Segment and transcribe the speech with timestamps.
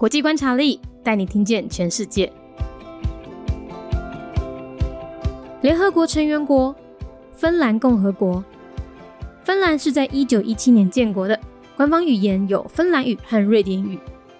[0.00, 2.32] 国际观察力带你听见全世界。
[5.60, 6.74] 联合国成员国：
[7.34, 8.42] 芬兰共和国。
[9.44, 11.38] 芬兰是在一九一七年建国的，
[11.76, 13.98] 官方语言有芬兰语和瑞典语，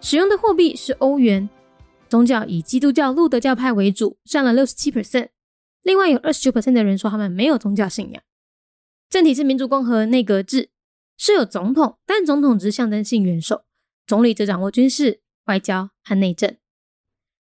[0.00, 1.46] 使用的货币是欧元。
[2.08, 5.28] 宗教以基督教路德教派为主，占了六十七 percent。
[5.82, 8.22] 另外有二十九 percent 的人说他们没有宗教信仰。
[9.10, 10.70] 政体是民主共和内阁制，
[11.18, 13.64] 是有总统，但总统只是象征性元首，
[14.06, 16.56] 总理则掌握军事、外交和内政。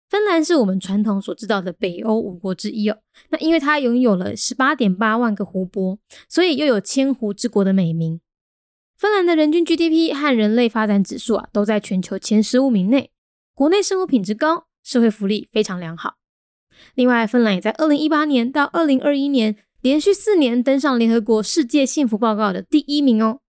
[0.09, 2.99] 芬兰是我们传统所知道的北欧五国之一哦。
[3.31, 8.21] 那因为它拥有了十八点八万个湖泊，所以又有千湖之国的美名。
[8.99, 13.11] 芬兰的人均 GDP 和人类发展指数啊，都在全球前十五名内。
[13.55, 16.17] 国内生活品质高，社会福利非常良好。
[16.95, 23.41] 另外，芬兰也在二零一八年到二零二一年连续四年登上联合国世界幸福报告的第一名哦。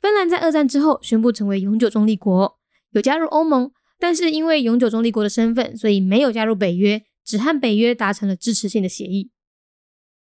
[0.00, 2.58] 芬兰在二战之后宣布成为永久中立国，
[2.90, 3.70] 有加入欧盟。
[4.00, 9.30] 但是因为永久中立国的身份，所以没有加入北约，只和北约达成了支持性的协议。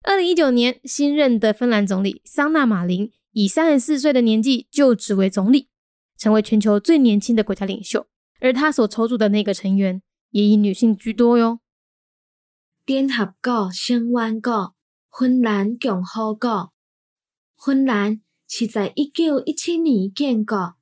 [0.04, 5.70] 二零一九年，新任的芬兰总理桑纳马林以三十四岁的年纪就职为总理，
[6.18, 8.08] 成为全球最年轻的国家领袖。
[8.42, 11.60] 而他所筹组的那个成员也以女性居多哟。
[12.86, 14.76] 联合国成员国
[15.10, 16.74] 芬兰共和国，
[17.58, 20.76] 芬兰是在一九一七年建国，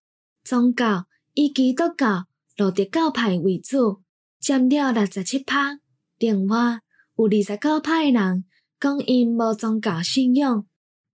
[0.44, 1.06] 宗教
[1.36, 2.26] 以基督教。
[2.58, 4.02] 路德教派为主，
[4.40, 5.80] 占了六十七趴。
[6.18, 6.80] 另外
[7.16, 8.46] 有二十九趴诶人
[8.80, 10.66] 讲因无宗教信仰。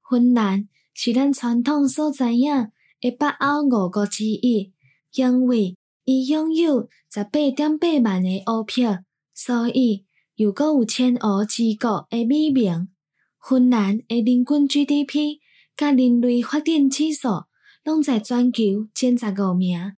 [0.10, 4.72] 芬兰是咱传统所知影诶北欧五国之一，
[5.16, 9.00] 因为伊拥有十八点八万个欧票，
[9.34, 12.88] 所以又阁有千欧之国诶美名。
[13.42, 15.40] 芬兰诶人均 GDP
[15.76, 17.28] 甲人类发展指数
[17.84, 19.98] 拢在全球前十五名。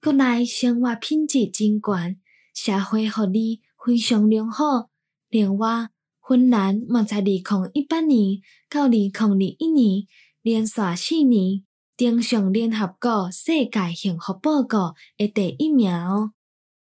[0.00, 2.20] 国内生活品质真悬，
[2.54, 3.62] 社会福利。
[3.86, 4.90] 非常良好。
[5.28, 7.40] 另外，芬兰嘛在二零
[7.72, 10.08] 一八年到二零二一年
[10.42, 11.64] 连续四年
[11.96, 16.32] 登上联合国世界幸福报告的第一名哦。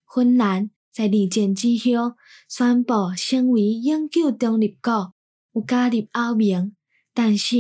[0.07, 1.67] 芬兰在二战之
[1.99, 2.15] 后
[2.49, 5.13] 宣布成为永久中立国，
[5.53, 6.77] 有加入欧盟，
[7.13, 7.57] 但是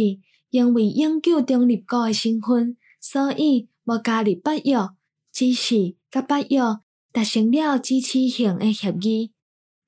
[0.50, 4.78] 因为永久中立国的身份，所以无加入北约。
[5.34, 6.60] 只是甲北约
[7.10, 9.32] 达成了支持性的协议。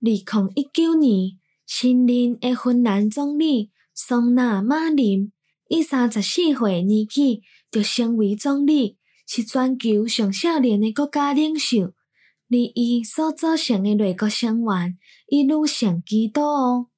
[0.00, 5.32] 二零一九年，新任的芬兰总理桑纳马林
[5.68, 11.94] 以三十四岁年纪就成为总理，是全球上少年的国家领袖。
[12.48, 14.98] 而伊所组成的内阁成员
[15.28, 16.90] 亦愈上几多。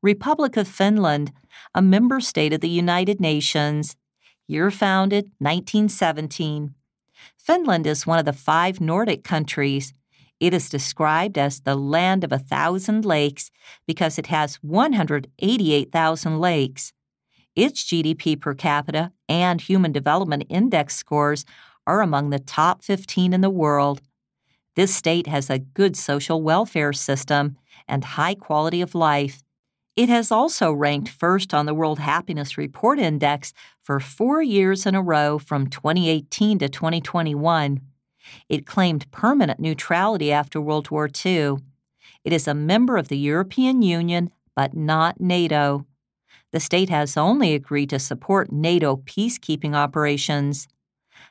[0.00, 1.28] Republic of Finland,
[1.72, 3.94] a member state of the United Nations.
[4.46, 6.74] Year founded 1917.
[7.36, 9.92] Finland is one of the five Nordic countries.
[10.38, 13.50] It is described as the land of a thousand lakes
[13.86, 16.92] because it has 188,000 lakes.
[17.54, 21.44] Its GDP per capita and Human Development Index scores
[21.86, 24.00] are among the top 15 in the world.
[24.76, 27.56] This state has a good social welfare system
[27.88, 29.42] and high quality of life.
[30.00, 33.52] It has also ranked first on the World Happiness Report Index
[33.82, 37.82] for four years in a row from 2018 to 2021.
[38.48, 41.56] It claimed permanent neutrality after World War II.
[42.24, 45.84] It is a member of the European Union, but not NATO.
[46.50, 50.66] The state has only agreed to support NATO peacekeeping operations.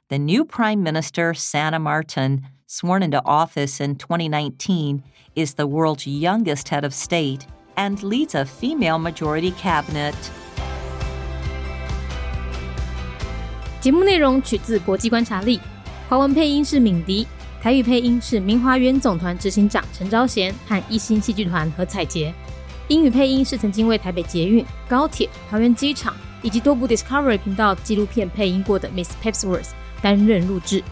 [0.10, 5.04] The new Prime Minister, Sanna Martin, sworn into office in 2019,
[5.36, 7.48] is the world's youngest head of state
[7.79, 10.15] and leads a female majority cabinet.
[13.81, 15.61] 节目内容取自国际观察力，
[16.09, 17.27] 华文配音是敏迪，
[17.61, 22.33] 台语配音是明华园总团执行长陈昭贤和一星戏剧团何彩杰，
[22.89, 29.71] 英语配音是曾经为台北捷运、高铁、桃园机场以及多部 Discovery 频道纪录片配音过的 Miss Pepsworth
[30.01, 30.83] 担任录制。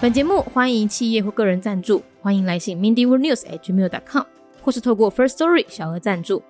[0.00, 4.31] 本节目欢迎企业或个人赞助，欢迎来信 mindyworldnews@gmail.com。
[4.63, 6.41] 或是透过 First Story 小额赞助，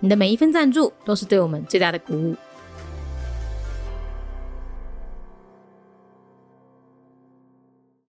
[0.00, 2.34] 你的每一份赞助都是对我们最大的鼓舞。